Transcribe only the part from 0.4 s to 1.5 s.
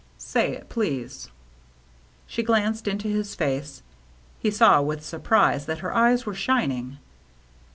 it, please."